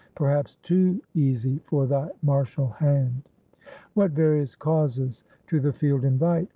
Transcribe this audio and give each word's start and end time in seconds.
Perhaps 0.15 0.55
TOO 0.63 0.99
easy 1.13 1.59
for 1.63 1.85
thy 1.85 2.09
martial 2.23 2.69
hand. 2.71 3.21
What 3.93 4.09
various 4.13 4.55
causes 4.55 5.23
to 5.45 5.59
the 5.59 5.73
field 5.73 6.05
invite! 6.05 6.49